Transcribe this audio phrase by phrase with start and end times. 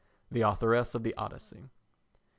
[0.31, 1.69] [The Authoress of the Odyssey.